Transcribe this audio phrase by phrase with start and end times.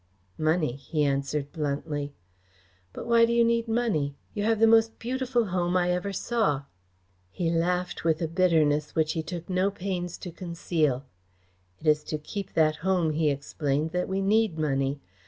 [0.39, 2.11] "Money," he answered bluntly.
[2.91, 4.15] "But why do you need money?
[4.33, 6.63] You have the most beautiful home I ever saw."
[7.29, 11.05] He laughed with a bitterness which he took no pains to conceal.
[11.79, 14.99] "It is to keep that home," he explained, "that we need money.